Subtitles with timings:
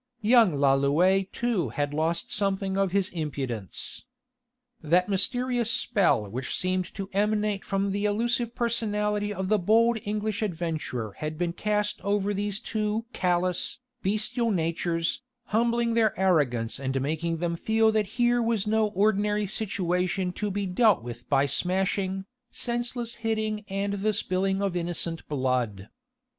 [0.23, 4.03] Young Lalouët too had lost something of his impudence.
[4.81, 10.41] That mysterious spell which seemed to emanate from the elusive personality of the bold English
[10.41, 17.37] adventurer had been cast over these two callous, bestial natures, humbling their arrogance and making
[17.37, 23.17] them feel that here was no ordinary situation to be dealt with by smashing, senseless
[23.17, 25.89] hitting and the spilling of innocent blood.